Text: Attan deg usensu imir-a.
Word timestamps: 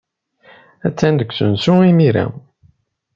Attan 0.87 1.13
deg 1.15 1.29
usensu 1.31 1.73
imir-a. 1.89 2.25